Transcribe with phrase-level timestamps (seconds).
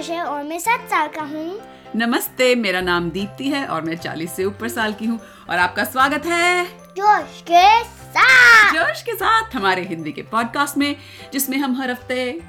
[0.00, 1.60] जोश है और मैं सात साल का हूँ।
[1.96, 5.18] नमस्ते मेरा नाम दीप्ति है और मैं 40 से ऊपर साल की हूँ
[5.50, 6.64] और आपका स्वागत है
[6.98, 10.96] जोश के साथ। जोश के साथ हमारे हिंदी के पॉडकास्ट में
[11.32, 12.40] जिसमें हम हर हफ़्ते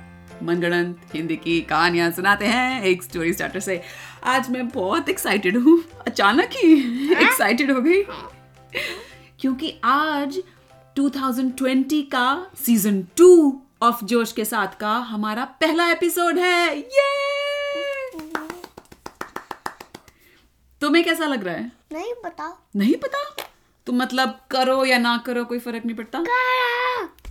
[0.43, 3.81] मनगढ़ंत हिंदी की कहानियाँ सुनाते हैं एक स्टोरी स्टार्टर से।
[4.25, 6.73] आज मैं बहुत एक्साइटेड हूँ। अचानक ही
[7.13, 8.03] एक्साइटेड हो गई।
[9.39, 10.41] क्योंकि आज
[10.95, 17.30] 2020 का सीज़न टू ऑफ़ जोश के साथ का हमारा पहला एपिसोड है। ये
[20.81, 21.71] तुम्हें कैसा लग रहा है?
[21.91, 23.35] नहीं पता। नहीं पता?
[23.85, 26.23] तुम मतलब करो या ना करो कोई फ़र्क नहीं पड़ता?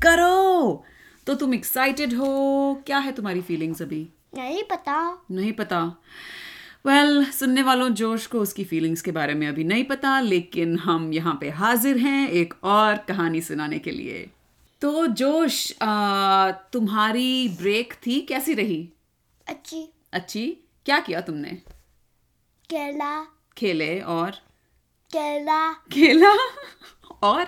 [0.03, 0.85] करो।
[1.27, 2.83] तो तुम एक्साइटेड हो?
[2.87, 4.09] क्या है तुम्हारी फीलिंग्स अभी?
[4.35, 6.03] नहीं पता। नहीं पता।
[6.87, 10.79] वेल well, सुनने वालों जोश को उसकी फीलिंग्स के बारे में अभी नहीं पता लेकिन
[10.79, 14.31] हम यहाँ पे हाजिर हैं एक और कहानी सुनाने के लिए।
[14.81, 18.21] तो जोश आ, तुम्हारी ब्रेक थी?
[18.21, 18.89] कैसी रही?
[19.49, 20.57] अच्छी। अच्छी?
[20.87, 21.51] क्या किया तुमने?
[22.71, 24.31] केला खेले और?
[25.17, 26.35] केला। खेला
[27.23, 27.45] और?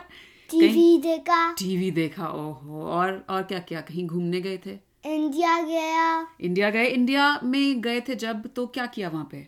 [0.51, 3.81] टीवी देखा। टीवी देखा ओहो। और और क्या क्या?
[3.81, 4.79] कहीं घूमने गए थे?
[5.07, 6.87] इंडिया गया। इंडिया गए?
[6.87, 9.43] इंडिया में गए थे जब तो क्या किया वहाँ पे?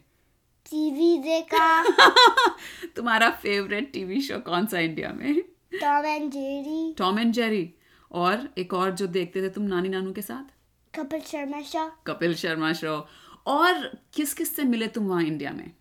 [0.70, 1.84] टीवी देखा।
[2.96, 5.42] तुम्हारा फेवरेट टीवी शो कौन सा इंडिया में?
[5.80, 6.94] Tom and Jerry.
[6.98, 7.74] Tom and Jerry.
[8.12, 10.54] और एक और जो देखते थे तुम नानी नानू के साथ?
[10.98, 13.08] कपिल शर्मा शो। कपिल शर्मा शो।
[13.46, 15.72] और किस किस से मिले तुम वहाँ इंडिया में?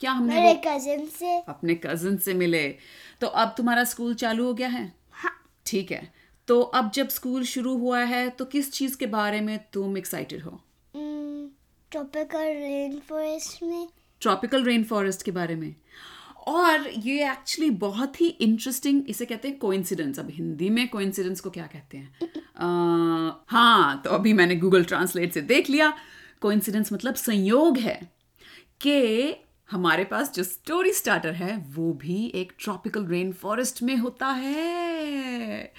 [0.00, 2.68] क्या हमने मेरे कजिन से। अपने कज़न से मिले।
[3.20, 4.92] तो अब तुम्हारा स्कूल चालू हो गया है?
[5.12, 5.32] हाँ।
[5.66, 6.12] ठीक है।
[6.48, 10.42] तो अब जब स्कूल शुरू हुआ है तो किस चीज़ के बारे में तुम एक्साइटेड
[10.42, 10.60] हो?
[11.90, 13.88] ट्रॉपिकल रेन फॉरेस्ट में।
[14.20, 15.74] ट्रॉपिकल रेन फॉरेस्ट के बारे में।
[16.46, 21.50] और ये एक्चुअली बहुत ही इंटरेस्टिंग इसे कहते हैं कोइंसिडेंस अब हिंदी में कोइंसिडेंस को
[21.50, 22.18] क्या कहते हैं?
[22.56, 22.64] अ,
[23.48, 25.98] हाँ तो अभी मैंने गूगल ट्रांसलेट से देख लिया।
[26.40, 28.12] कोइंसिडेंस मतलब संयोग है
[28.80, 29.32] कि
[29.70, 35.72] हमारे पास जो स्टोरी स्टार्टर है वो भी एक ट्रॉपिकल रेन फॉरेस्ट में होता है।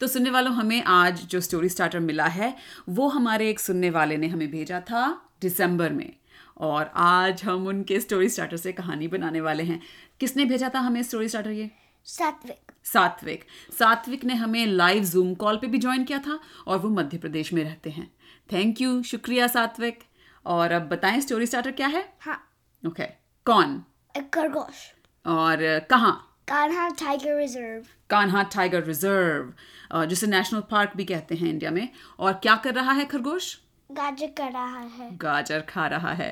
[0.00, 2.56] तो सुनने वालों हमें आज जो स्टोरी स्टार्टर मिला है
[2.88, 6.12] वो हमारे एक सुनने वाले ने हमें भेजा था दिसंबर में।
[6.56, 9.82] और आज हम उनके स्टोरी स्टार्टर से कहानी बनाने वाले हैं।
[10.20, 11.70] किसने भेजा था हमें स्टोरी स्टार्टर ये?
[12.04, 13.44] सात्विक। सात्विक।
[13.78, 17.52] सात्विक ने हमें लाइव जूम कॉल पे भी ज्वाइन किया था और वो मध्य प्रदेश
[17.52, 18.12] में रहते हैं।
[18.52, 19.98] थैंक यू शुक्रिया सात्विक।
[20.46, 22.12] और अब बताएँ स्टोरी स्टार्टर क्या है?
[22.20, 22.48] हाँ।
[22.86, 23.82] ओके कौन?
[24.16, 24.80] एक खरगोश।
[25.26, 25.58] और
[25.90, 26.12] कहाँ?
[26.48, 31.88] Kanha tiger reserve Kanha tiger reserve जिसे नेशनल पार्क भी कहते हैं इंडिया में।
[32.18, 33.56] और क्या कर रहा है खरगोश?
[33.92, 36.30] गाजर कर रहा है। गाजर खा रहा है।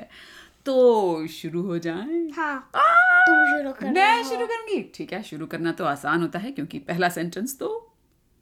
[0.65, 5.71] तो शुरू हो जाए। हाँ। तुम शुरू कर मैं शुरू करूँगी। ठीक है शुरू करना
[5.71, 7.69] तो आसान होता है क्योंकि पहला सेंटेंस तो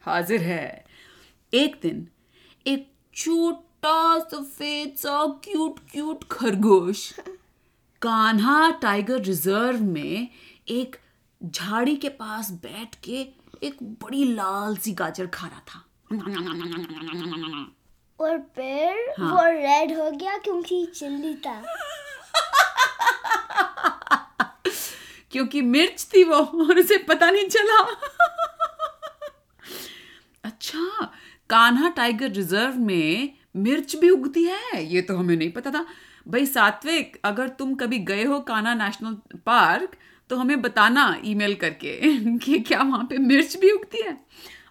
[0.03, 0.85] हाजिर है।
[1.53, 2.07] एक दिन
[2.67, 7.13] एक छोटा सफ़ेद सा क्यूट क्यूट खरगोश
[8.01, 10.29] कान्हा टाइगर रिज़र्व में
[10.67, 10.95] एक
[11.43, 13.27] झाड़ी के पास बैठ के
[13.63, 15.85] एक बड़ी लाल सी गाजर खा रहा था।
[18.19, 21.63] और फिर हाँ। वो रेड हो गया क्योंकि चिल्ली था।
[25.31, 27.81] क्योंकि मिर्च थी वो और उसे पता नहीं चला।
[30.43, 31.11] अच्छा
[31.49, 34.85] कान्हा टाइगर रिज़र्व में मिर्च भी उगती है?
[34.85, 35.85] ये तो हमें नहीं पता था।
[36.29, 39.13] भाई सात्विक अगर तुम कभी गए हो कान्हा नेशनल
[39.45, 39.91] पार्क
[40.29, 41.99] तो हमें बताना ईमेल करके
[42.37, 44.17] कि क्या वहाँ पे मिर्च भी उगती है?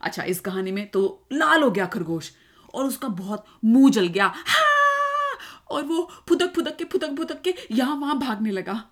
[0.03, 2.33] अच्छा इस कहानी में तो लाल हो गया खरगोश
[2.75, 5.39] और उसका बहुत मुँह जल गया। हाँ!
[5.71, 8.83] और वो फुदक फुदक के फुदक फुदक के यहाँ वहाँ भागने लगा।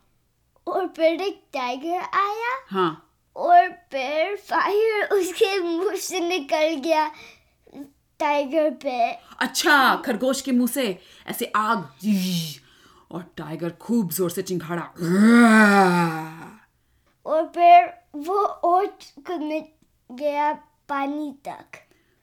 [0.66, 3.03] और फिर एक टाइगर आया। हाँ।
[3.37, 7.10] और फिर फायर उसके मुँह से निकल गया।
[8.21, 9.10] टाइगर पे
[9.41, 10.87] अच्छा खरगोश के मुँह से
[11.27, 11.88] ऐसे आग
[13.10, 14.82] और टाइगर खूब ज़ोर से चिंघाड़ा।
[17.27, 17.93] और फिर
[18.28, 18.87] वो और
[19.27, 19.60] कूदने
[20.10, 20.53] गया
[20.88, 21.78] पानी तक।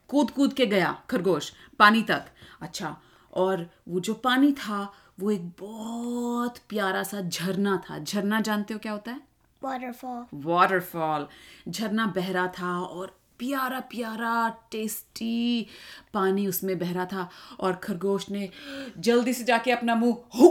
[0.09, 2.25] कूद कूद के गया खरगोश पानी तक।
[2.61, 2.95] अच्छा
[3.33, 4.81] और वो जो पानी था
[5.19, 9.21] वो एक बहुत प्यारा सा झरना था। झरना जानते हो क्या होता है?
[9.61, 11.27] वाटरफॉल वाटरफॉल
[11.69, 15.67] झरना बह रहा था और प्यारा प्यारा टेस्टी
[16.13, 18.49] पानी उसमें बह रहा था और खरगोश ने
[18.97, 20.49] जल्दी से जाके अपना मुँह हो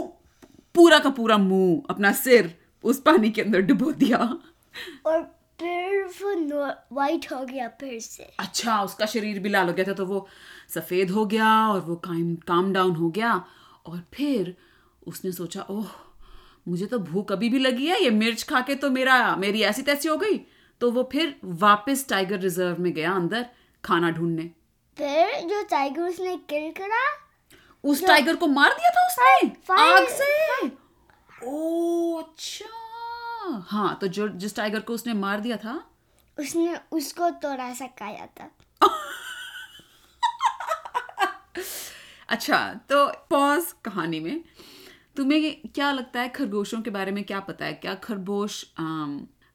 [0.75, 4.17] पूरा का पूरा मुँह अपना सिर उस पानी के अंदर डुबो दिया।
[5.05, 5.21] और
[5.59, 6.03] फिर
[6.53, 10.05] वो वाइट हो गया फिर से। अच्छा उसका शरीर भी लाल हो गया था तो
[10.05, 10.27] वो
[10.69, 13.33] सफ़ेद हो गया और वो काम काम डाउन हो गया।
[13.85, 14.55] और फिर
[15.07, 15.91] उसने सोचा ओह
[16.67, 19.81] मुझे तो भूख अभी भी लगी है ये मिर्च खा के तो मेरा मेरी ऐसी
[19.81, 20.37] तैसी हो गई।
[20.81, 23.49] तो वो फिर वापस टाइगर रिज़र्व में गया अंदर
[23.85, 24.51] खाना ढूँढने।
[24.97, 27.29] फिर जो टाइगर उसने किल करा
[27.83, 29.49] उस टाइगर को मार दिया था उसने?
[29.49, 30.65] फायर- आग से?
[31.47, 32.65] ओ अच्छा।
[33.67, 35.91] हाँ तो जो जिस टाइगर को उसने मार दिया था?
[36.39, 38.51] उसने उसको थोड़ा सा खाया था।
[42.29, 44.43] अच्छा तो पॉज कहानी में।
[45.15, 47.73] तुम्हें क्या लगता है खरगोशों के बारे में क्या पता है?
[47.73, 48.73] क्या खरगोश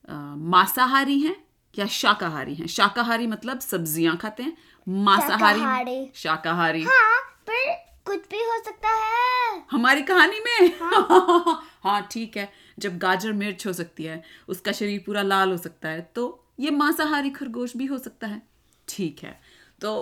[0.09, 1.37] मांसाहारी हैं
[1.75, 2.67] या शाकाहारी हैं?
[2.67, 4.57] शाकाहारी मतलब सब्ज़ियाँ खाते हैं।
[4.87, 7.75] मांसाहारी शाकाहारी। हाँ पर
[8.07, 10.73] कुछ भी हो सकता है। हमारी कहानी में?
[11.85, 15.89] हाँ। ठीक है। जब गाजर मिर्च हो सकती है उसका शरीर पूरा लाल हो सकता
[15.89, 18.43] है तो ये मांसाहारी खरगोश भी हो सकता है।
[18.89, 19.39] ठीक है।
[19.81, 19.95] तो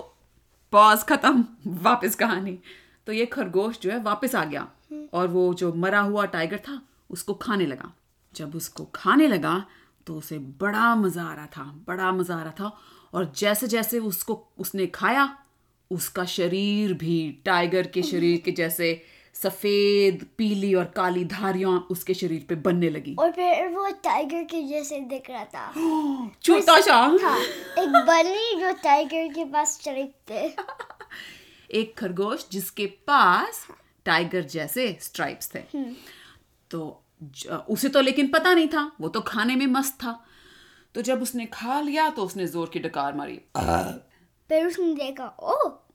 [0.73, 1.45] पॉज खत्म
[1.83, 2.59] वापस कहानी।
[3.07, 4.67] तो ये खरगोश जो है वापस आ गया।
[5.15, 6.81] और वो जो मरा हुआ टाइगर था
[7.11, 7.93] उसको खाने लगा।
[8.35, 9.65] जब उसको खाने लगा
[10.07, 12.79] तो उसे बड़ा मज़ा आ रहा था बड़ा मज़ा आ रहा था।
[13.15, 15.39] और जैसे जैसे उसको उसने खाया
[15.91, 19.03] उसका शरीर भी टाइगर के शरीर के जैसे
[19.35, 24.63] सफ़ेद पीली और काली धारियाँ उसके शरीर पे बनने लगी। और फिर वो टाइगर के
[24.63, 25.73] जैसे दिख रहा था।
[26.43, 27.41] छोटा सा हाँ
[27.79, 30.49] एक बनी जो टाइगर के पास चढ़ थे।
[31.79, 33.67] एक खरगोश जिसके पास
[34.05, 35.59] टाइगर जैसे स्ट्राइप्स थे।
[36.71, 37.06] तो ज-
[37.69, 40.25] उसे तो लेकिन पता नहीं था वो तो खाने में मस्त था।
[40.95, 43.41] तो जब उसने खा लिया तो उसने ज़ोर की डकार मारी।
[44.49, 45.55] फिर उसने देखा ओ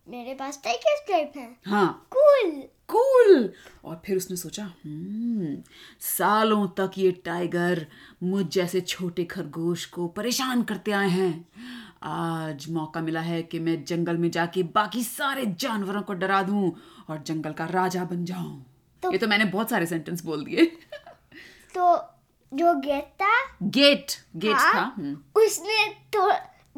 [0.09, 3.53] मेरे पास टाइगर स्ट्राइप है। हाँ। कूल कूल
[3.85, 5.57] और फिर उसने सोचा हम्म
[5.99, 7.87] सालों तक ये टाइगर
[8.23, 11.47] मुझ जैसे छोटे खरगोश को परेशान करते आए हैं।
[12.03, 16.71] आज मौका मिला है कि मैं जंगल में जाके बाकी सारे जानवरों को डरा दूँ
[17.09, 18.65] और जंगल का राजा बन जाऊँ।
[19.03, 20.71] तो- ये तो मैंने बहुत सारे सेंटेंस बोल दिए।
[21.77, 21.97] तो
[22.53, 26.31] जो गेट था गेट गेट हाँ, था हम्म। उसने तो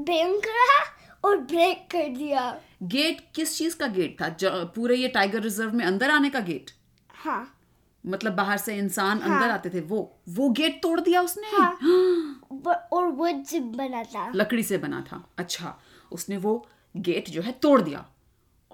[0.04, 0.86] बैंक रहा
[1.26, 4.36] और ब्रेक कर दिया। गेट किस चीज़ का गेट था?
[4.64, 6.72] पूरे ये टाइगर रिज़र्व में अंदर आने का गेट?
[7.10, 7.58] हाँ।
[8.06, 9.34] मतलब बाहर से इंसान हाँ.
[9.36, 11.48] अंदर आते थे वो वो गेट तोड़ दिया उसने?
[11.48, 11.78] हाँ।
[12.54, 15.80] ब- और वुड से बना था। लकड़ी से बना था। अच्छा
[16.12, 16.68] उसने वो
[16.98, 18.06] गेट जो है तोड़ दिया।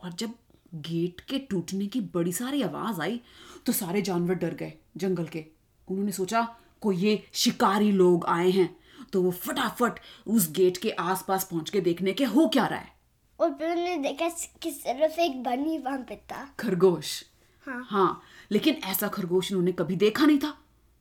[0.03, 0.31] और जब
[0.75, 3.21] गेट के टूटने की बड़ी सारी आवाज़ आई
[3.65, 5.45] तो सारे जानवर डर गए जंगल के।
[5.91, 8.77] उन्होंने सोचा कोई ये शिकारी लोग आए हैं।
[9.13, 12.97] तो वो फटाफट उस गेट के आसपास पहुँच के देखने के हो क्या रहा है।
[13.39, 14.29] और फिर उन्होंने देखा
[14.61, 17.25] कि सिर्फ़ एक बनी वहाँ पे था। खरगोश।
[17.67, 18.21] हाँ। हाँ
[18.51, 20.57] लेकिन ऐसा खरगोश उन्होंने कभी देखा नहीं था।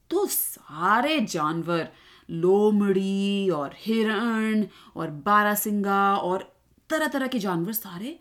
[0.09, 1.89] तो सारे जानवर
[2.29, 4.65] लोमड़ी और हिरण
[4.95, 6.53] और बारासिंगा और
[6.89, 8.19] तरह तरह के जानवर सारे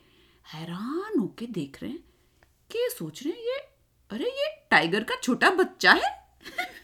[0.55, 2.05] हैरान होके देख रहे हैं
[2.71, 3.59] कि सोच रहे हैं ये
[4.11, 6.18] अरे ये टाइगर का छोटा बच्चा है?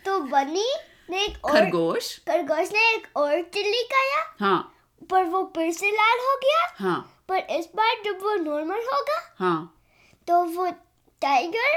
[0.04, 0.68] तो बनी
[1.10, 4.70] ने एक और खरगोश। खरगोश ने एक और चिल्ली खाया। हाँ।
[5.10, 9.20] पर वो फिर से लाल हो गया। हाँ। पर इस बार जब वो नॉर्मल होगा
[9.38, 9.74] हाँ।
[10.28, 10.70] तो वो
[11.22, 11.76] टाइगर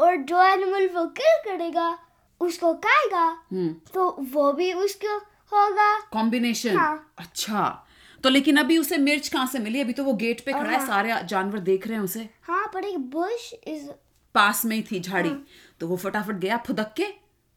[0.00, 1.98] और जो एनिमल वो किल करेगा
[2.40, 5.16] उसको खाएगा। हम्म। तो वो भी उसको
[5.52, 7.84] होगा। कॉम्बिनेशन हाँ। अच्छा।
[8.24, 9.80] तो लेकिन अभी उसे मिर्च कहाँ से मिली?
[9.80, 12.70] अभी तो वो गेट पे खड़ा है हाँ। सारे जानवर देख रहे हैं उसे। हाँ
[12.74, 13.90] पर एक बुश इज़
[14.34, 15.44] पास में ही थी झाड़ी। हाँ।
[15.80, 17.06] तो वो फटाफट गया फुदक के।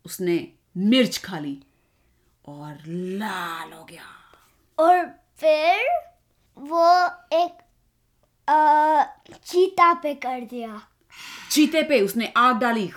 [0.05, 1.63] उसने मिर्च खा ली
[2.47, 4.03] और लाल हो गया।
[4.79, 5.05] और
[5.37, 5.79] फिर
[6.57, 7.57] वो एक
[8.47, 9.03] अ,
[9.45, 10.81] चीता पे कर दिया।
[11.51, 12.91] चीते पे उसने आग डाली।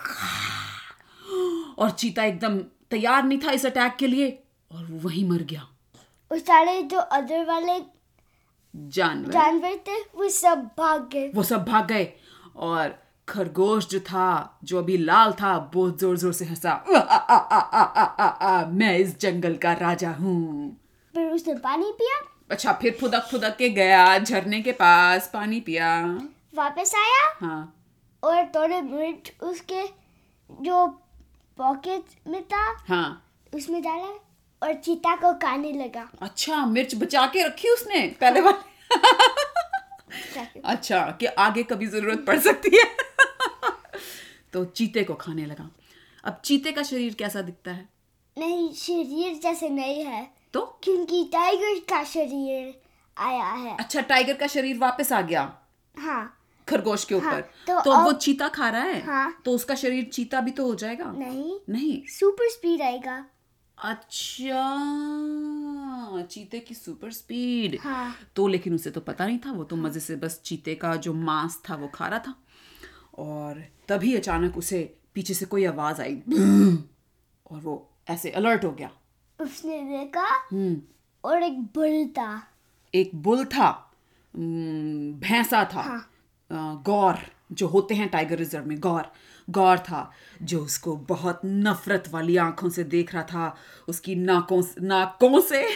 [1.77, 5.67] और चीता एकदम तैयार नहीं था इस अटैक के लिए और वो वहीं मर गया।
[6.31, 7.79] और सारे जो अदर वाले
[8.75, 12.13] जानवर। जानवर थे वो सब भाग गए। वो सब भाग गए
[12.55, 16.73] और खरगोश जो था जो अभी लाल था बहुत ज़ोर ज़ोर से हंसा।
[18.71, 20.75] मैं इस जंगल का राजा हूँ।
[21.13, 22.19] फिर उसने पानी पिया।
[22.51, 25.89] अच्छा फिर फुदक फुदक के गया झरने के पास पानी पिया।
[26.55, 27.73] वापस आया। हाँ।
[28.23, 29.83] और थोड़े मिनट उसके
[30.49, 30.85] जो
[31.57, 33.21] पॉकेट में था हाँ।
[33.53, 34.13] उसमें डाला
[34.61, 38.63] और चीता को खाने लगा। अच्छा मिर्च बचा के रखी उसने पहले बार
[40.65, 42.85] अच्छा कि आगे कभी ज़रूरत पड़ सकती है।
[44.55, 45.69] तो चीते को खाने लगा।
[46.23, 47.89] अब चीते का शरीर कैसा दिखता है?
[48.37, 50.79] नहीं शरीर जैसे नहीं है। तो?
[50.83, 52.81] क्योंकि टाइगर का शरीर
[53.17, 55.57] आया है। अच्छा टाइगर का शरीर वापस आ गया।
[55.99, 59.01] हाँ। खरगोश के ऊपर। हाँ, तो, तो अब वो चीता खा रहा है?
[59.01, 61.11] हाँ। तो उसका शरीर चीता भी तो हो जाएगा?
[61.11, 63.25] नहीं। नहीं। सुपर स्पीड आएगा।
[63.77, 64.67] अच्छा
[66.31, 69.99] चीते की सुपर स्पीड हाँ। तो लेकिन उसे तो पता नहीं था वो तो मज़े
[69.99, 72.35] से बस चीते का जो मांस था वो खा रहा था।
[73.17, 76.15] और तभी अचानक उसे पीछे से कोई आवाज़ आई।
[77.51, 78.91] और वो ऐसे अलर्ट हो गया।
[79.41, 80.81] उसने देखा हम्म।
[81.23, 82.47] और एक बुल था।
[82.95, 83.91] एक बुल था।
[84.35, 87.15] हम्म, भैंसा था। हाँ। गौर
[87.51, 89.11] जो होते हैं टाइगर रिज़र्व में गौर।
[89.49, 93.55] गौर था जो उसको बहुत नफरत वाली आँखों से देख रहा था।
[93.87, 95.67] उसकी नाकों नाकों से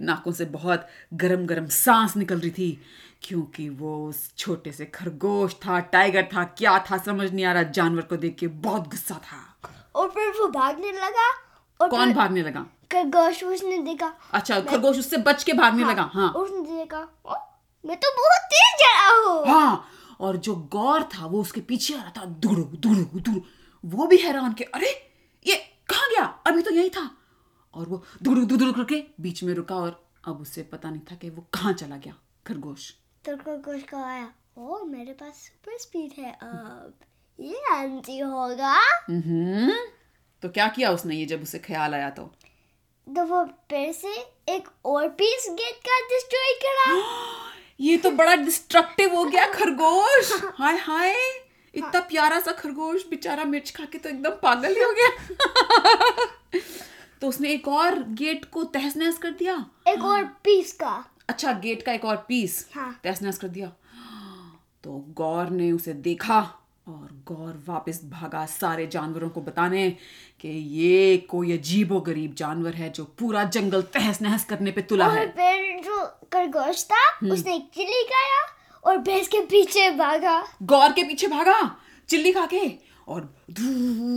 [0.00, 2.82] नाकों से बहुत गरम गरम सांस निकल रही थी।
[3.24, 7.62] क्योंकि वो उस छोटे से खरगोश था टाइगर था क्या था समझ नहीं आ रहा।
[7.62, 11.30] जानवर को देख के बहुत गुस्सा था। और फिर वो भागने लगा
[11.80, 12.60] और कौन भागने लगा?
[12.92, 17.34] खरगोश उसने देखा। अच्छा खरगोश उससे बच के भागने हाँ, लगा हाँ। उसने देखा "ओ,
[17.88, 19.86] मैं तो बहुत तेज जा रहा हूँ। हाँ
[20.20, 23.40] और जो गौर था वो उसके पीछे आ रहा था। दुड़ू दुड़ू दुड़ू।
[23.84, 25.12] वो भी हैरान के अरे
[25.46, 25.56] ये
[25.88, 26.24] कहाँ गया?
[26.24, 27.10] अभी तो यही था।
[27.74, 31.30] और वो दुड़ू दुड़ू करके बीच में रुका और अब उसे पता नहीं था कि
[31.30, 32.14] वो कहाँ चला गया
[32.46, 36.94] खरगोश। तो खरगोश को आया ओ मेरे पास सुपर स्पीड है अब
[37.38, 38.72] ये आंटी होगा।
[39.08, 39.72] हम्म
[40.42, 42.22] तो क्या किया उसने ये जब उसे ख्याल आया तो?
[43.06, 44.14] तो वो फिर से
[44.48, 47.02] एक और पीस गेट का डिस्ट्रॉय करा।
[47.80, 51.14] ये तो बड़ा डिस्ट्रक्टिव हो गया खरगोश। हाय हाय
[51.74, 56.60] इतना प्यारा सा खरगोश बेचारा मिर्च खा के तो एकदम पागल ही हो गया।
[57.20, 59.54] तो उसने एक और गेट को तहस नहस कर दिया।
[59.88, 63.72] एक और पीस का। अच्छा गेट का एक और पीस हाँ। तहस नहस कर दिया
[64.84, 66.40] तो गौर ने उसे देखा
[66.88, 69.88] और गौर वापस भागा सारे जानवरों को बताने
[70.40, 75.08] कि ये कोई अजीबो गरीब जानवर है जो पूरा जंगल तहस नहस करने पे तुला
[75.08, 78.42] और है फिर जो खरगोश था हम्म। उसने चिल्ली खाया
[78.84, 81.60] और भैंस के पीछे भागा गौर के पीछे भागा
[82.08, 82.66] चिल्ली खा के
[83.08, 83.32] और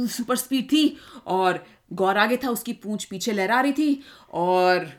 [0.09, 0.85] सुपर स्पीड थी
[1.27, 4.01] और गौर आगे था उसकी पूंछ पीछे लहरा रही थी
[4.33, 4.91] और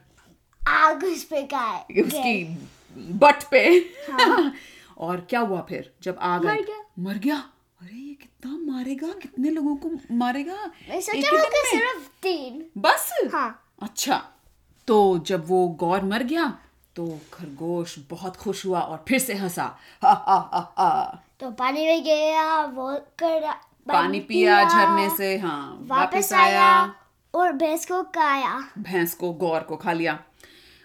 [0.68, 2.58] आग उस पे का उसकी
[2.96, 3.90] बट पे।
[4.98, 7.36] और क्या हुआ फिर जब आग मर गया। मर गया?
[7.80, 9.08] अरे ये कितना मारेगा?
[9.22, 10.70] कितने लोगों को मारेगा?
[10.88, 13.12] मैं एक सोचा होगा सिर्फ़ तीन। बस?
[13.32, 14.22] हाँ। अच्छा।
[14.88, 16.58] तो जब वो गौर मर गया
[16.96, 19.64] तो खरगोश बहुत खुश हुआ और फिर से हंसा।
[20.02, 23.52] हा हा हा हा। तो पानी में गया वो कर
[23.88, 26.94] पानी पिया झरने से हाँ वापस आया
[27.34, 30.18] और भैंस को खाया। भैंस को गौर को खा लिया।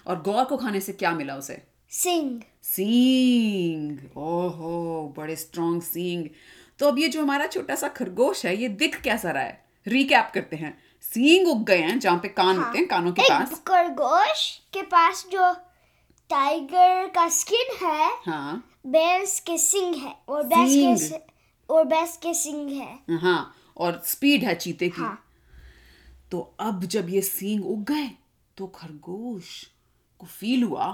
[0.08, 1.62] और गौर को खाने से क्या मिला उसे?
[1.92, 6.28] सिंह सींग ओहो बड़े स्ट्रॉन्ग सींग
[6.80, 9.64] तो अब ये जो हमारा छोटा सा खरगोश है ये दिख कैसा रहा है?
[9.88, 13.22] रिकैप करते हैं। सींग उग गए हैं जहाँ पे कान हाँ, होते हैं कानों के
[13.22, 15.52] एक पास। खरगोश के पास जो
[16.30, 22.34] टाइगर का स्किन है हाँ। बेस के सिंग है और भैंस के और भैंस के
[22.34, 25.18] सिंग है। हाँ और स्पीड है चीते की। हाँ।
[26.32, 28.10] तो अब जब ये सींग उग गए
[28.58, 29.50] तो खरगोश
[30.22, 30.86] को फील हुआ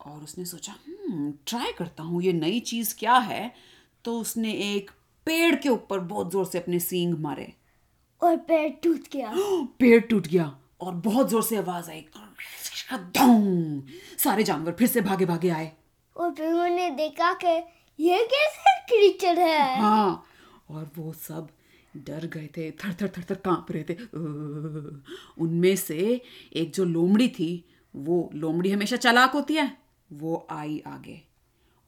[0.00, 3.52] और उसने सोचा हम्म ट्राई करता हूँ ये नई चीज़ क्या है?
[4.04, 4.90] तो उसने एक
[5.26, 7.52] पेड़ के ऊपर बहुत ज़ोर से अपने सींग मारे।
[8.20, 9.32] और पैर टूट गया।
[9.78, 12.04] पेड़ टूट गया और बहुत ज़ोर से आवाज़ आई।
[14.18, 15.72] सारे जानवर फिर से भागे भागे आए।
[16.16, 17.56] और फिर उन्होंने देखा कि
[17.98, 19.80] ये कैसा क्रीचर है?
[19.80, 20.24] हाँ
[20.70, 21.48] और वो सब
[21.96, 23.94] डर गए थे थर थर थर थर काँप रहे थे।
[25.42, 25.98] उनमें से
[26.52, 27.50] एक जो लोमड़ी थी
[27.94, 29.76] वो लोमड़ी हमेशा चालाक होती है।
[30.10, 31.22] वो आई आगे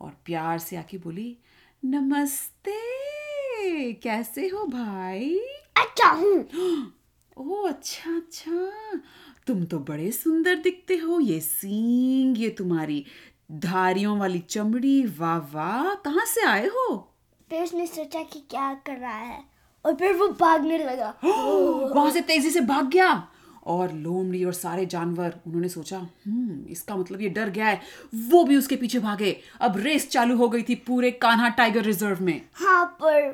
[0.00, 1.38] और प्यार से आके बोली
[1.82, 5.40] नमस्ते कैसे हो भाई?
[5.76, 6.92] अच्छा हूँ।
[7.36, 9.00] ओह अच्छा अच्छा।
[9.46, 13.06] तुम तो बड़े सुंदर दिखते हो। ये सींग ये तुम्हारी
[13.52, 17.12] धारियों वाली चमड़ी वाह वाह। कहाँ से आए हो?
[17.50, 19.44] फिर उसने सोचा कि क्या कर रहा है
[19.84, 23.28] और फिर वो भागने लगा। वहाँ से तेज़ी से भाग गया।
[23.66, 27.80] और लोमड़ी और सारे जानवर। उन्होंने सोचा हम्म इसका मतलब ये डर गया है।
[28.14, 32.22] वो भी उसके पीछे भागे। अब रेस चालू हो गई थी पूरे कान्हा टाइगर रिज़र्व
[32.24, 33.32] में। हाँ पर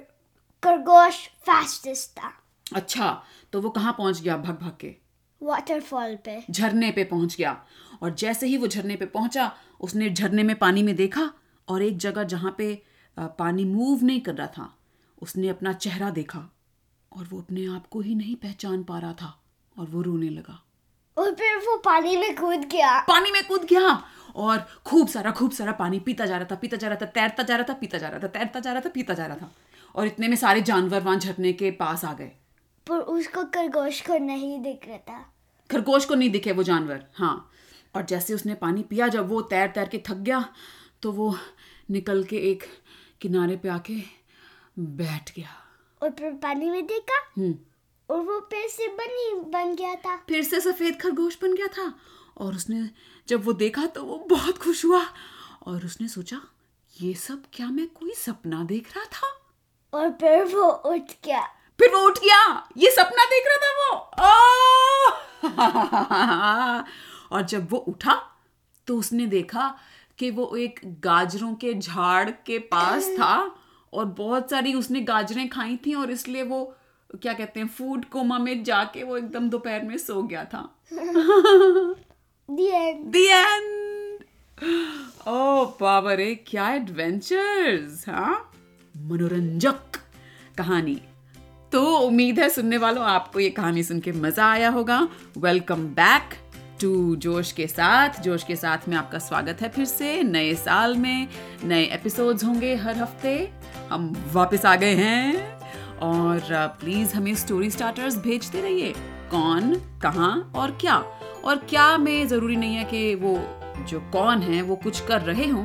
[0.62, 2.33] खरगोश फास्टेस्ट था।
[2.75, 3.23] अच्छा
[3.53, 4.95] तो वो कहाँ पहुँच गया भग भग के?
[5.41, 7.57] वाटरफॉल पे। झरने पे पहुँच गया।
[8.03, 11.31] और जैसे ही वो झरने पे पहुँचा उसने झरने में पानी में देखा
[11.69, 12.83] और एक जगह जहाँ पे
[13.17, 14.73] पानी मूव नहीं कर रहा था
[15.23, 16.49] उसने अपना चेहरा देखा
[17.12, 19.41] और वो अपने आप को ही नहीं पहचान पा रहा था।
[19.79, 20.62] और वो रोने लगा।
[21.19, 24.05] और फिर वो पानी में कूद गया। पानी में कूद गया
[24.37, 27.43] और खूब सारा खूब सारा पानी पीता जा रहा था पीता जा रहा था तैरता
[27.43, 29.50] जा रहा था पीता जा रहा था तैरता जा रहा था पीता जा रहा था
[29.95, 32.31] और इतने में सारे जानवर वहाँ झरने के पास आ गए।
[32.87, 35.33] पर उसको खरगोश को नहीं दिख रहा था।
[35.71, 37.50] खरगोश को नहीं दिखे वो जानवर हाँ।
[37.97, 40.45] और जैसे उसने पानी पिया जब वो तैर तैर के थक गया
[41.02, 41.35] तो वो
[41.91, 42.62] निकल के एक
[43.21, 43.97] किनारे पे आके
[44.79, 45.50] बैठ गया।
[46.02, 47.19] और फिर पानी में देखा?
[47.37, 47.55] हम्म।
[48.12, 51.95] और वो फिर से बनी बन गया था। फिर से सफ़ेद खरगोश बन गया था।
[52.37, 52.90] और उसने
[53.28, 55.07] जब वो देखा तो वो बहुत खुश हुआ।
[55.66, 56.40] और उसने सोचा
[57.00, 59.40] ये सब क्या मैं कोई सपना देख रहा था?
[59.92, 64.11] और फिर वो उठ गया। फिर वो उठ गया। ये सपना देख रहा था वो।
[64.23, 64.52] आह!
[67.33, 68.38] और जब वो उठा
[68.87, 69.78] तो उसने देखा
[70.19, 73.57] कि वो एक गाजरों के झाड़ के पास था
[73.92, 76.76] और बहुत सारी उसने गाजरें खाई थी और इसलिए वो
[77.16, 80.61] क्या कहते हैं फ़ूड कोमा में जाके वो एकदम दोपहर में सो गया था.
[85.28, 88.52] ओ बाबा रे क्या एडवेंचर्स हाँ?
[88.97, 89.97] मनोरंजक
[90.59, 91.00] कहानी।
[91.73, 96.35] तो उम्मीद है सुनने वालों आपको ये कहानी सुन के मज़ा आया होगा। वेलकम बैक
[96.81, 100.97] टू जोश के साथ। जोश के साथ में आपका स्वागत है फिर से। नए साल
[100.97, 101.28] में
[101.64, 103.50] नए एपिसोड्स होंगे हर हफ़्ते।
[103.90, 105.62] हम वापस आ गए हैं।
[106.02, 106.40] और
[106.80, 108.94] प्लीज़ हमें स्टोरी स्टार्टर्स भेजते रहिए।
[109.30, 110.97] कौन, कहाँ और क्या?
[111.44, 113.37] और क्या में ज़रूरी नहीं है कि वो,
[113.85, 115.64] जो कौन है, वो कुछ कर रहे हों।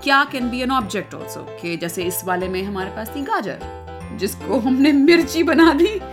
[0.00, 3.60] क्या can be an object also कि जैसे इस वाले में हमारे पास थी गाजर,
[4.16, 5.98] जिसको हमने मिर्ची बना दी।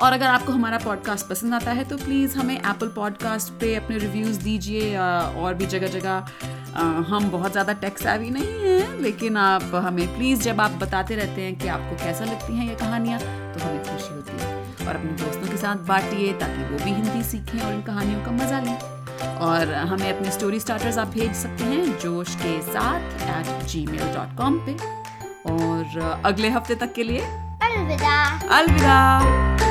[0.00, 3.98] और अगर आपको हमारा पॉडकास्ट पसंद आता है तो प्लीज़ हमें एप्पल पॉडकास्ट पे अपने
[3.98, 6.28] रिव्यूज़ दीजिए और भी जगह जगह
[6.74, 11.16] अ, हम बहुत ज़्यादा टेक्स भी नहीं हैं लेकिन आप हमें प्लीज़ जब आप बताते
[11.16, 14.56] रहते हैं कि आपको कैसा लगती हैं ये कहानियाँ तो हमें खुशी होती है।
[14.86, 18.30] और अपने दोस्तों के साथ बांटिए ताकि वो भी हिंदी सीखें और इन कहानियों का
[18.32, 18.78] मज़ा लें।
[19.40, 24.14] और हमें अपने स्टोरी स्टार्टर्स आप भेज सकते हैं जोश के साथ at ji mail
[24.14, 24.76] dot com पे।
[25.52, 27.26] और अगले हफ़्ते तक के लिए
[27.68, 28.16] Alvida.
[28.50, 29.67] अलविदा।